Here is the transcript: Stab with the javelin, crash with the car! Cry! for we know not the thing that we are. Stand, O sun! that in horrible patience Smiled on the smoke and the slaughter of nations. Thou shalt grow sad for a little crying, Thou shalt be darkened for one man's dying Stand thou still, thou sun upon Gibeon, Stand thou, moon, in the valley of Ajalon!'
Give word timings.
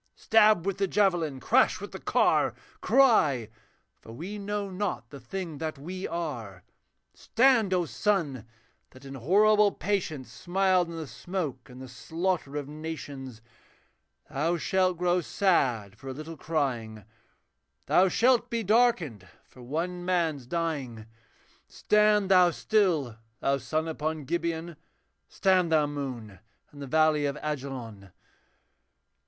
Stab 0.15 0.65
with 0.65 0.79
the 0.79 0.87
javelin, 0.87 1.39
crash 1.39 1.79
with 1.79 1.91
the 1.91 1.99
car! 1.99 2.55
Cry! 2.81 3.49
for 3.99 4.11
we 4.11 4.39
know 4.39 4.71
not 4.71 5.11
the 5.11 5.19
thing 5.19 5.59
that 5.59 5.77
we 5.77 6.07
are. 6.07 6.63
Stand, 7.13 7.71
O 7.71 7.85
sun! 7.85 8.47
that 8.89 9.05
in 9.05 9.13
horrible 9.13 9.71
patience 9.71 10.33
Smiled 10.33 10.89
on 10.89 10.95
the 10.97 11.05
smoke 11.05 11.69
and 11.69 11.79
the 11.79 11.87
slaughter 11.87 12.55
of 12.57 12.67
nations. 12.67 13.43
Thou 14.27 14.57
shalt 14.57 14.97
grow 14.97 15.21
sad 15.21 15.95
for 15.99 16.07
a 16.07 16.13
little 16.13 16.35
crying, 16.35 17.03
Thou 17.85 18.07
shalt 18.09 18.49
be 18.49 18.63
darkened 18.63 19.27
for 19.43 19.61
one 19.61 20.03
man's 20.03 20.47
dying 20.47 21.05
Stand 21.67 22.31
thou 22.31 22.49
still, 22.49 23.17
thou 23.39 23.59
sun 23.59 23.87
upon 23.87 24.23
Gibeon, 24.23 24.77
Stand 25.27 25.71
thou, 25.71 25.85
moon, 25.85 26.39
in 26.73 26.79
the 26.79 26.87
valley 26.87 27.27
of 27.27 27.37
Ajalon!' 27.43 28.09